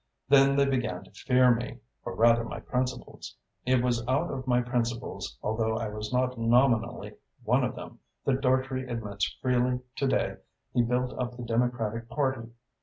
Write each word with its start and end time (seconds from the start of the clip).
Then 0.29 0.55
they 0.55 0.65
began 0.65 1.03
to 1.03 1.11
fear 1.11 1.53
me, 1.53 1.77
or 2.03 2.15
rather 2.15 2.43
my 2.43 2.59
principles. 2.59 3.35
It 3.67 3.83
was 3.83 4.03
out 4.07 4.31
of 4.31 4.47
my 4.47 4.59
principles, 4.59 5.37
although 5.43 5.77
I 5.77 5.89
was 5.89 6.11
not 6.11 6.39
nominally 6.39 7.13
one 7.43 7.63
of 7.63 7.75
them, 7.75 7.99
that 8.25 8.41
Dartrey 8.41 8.87
admits 8.89 9.27
freely 9.43 9.81
to 9.97 10.07
day 10.07 10.37
he 10.73 10.81
built 10.81 11.13
up 11.19 11.37
the 11.37 11.43
Democratic 11.43 12.09
Party. 12.09 12.49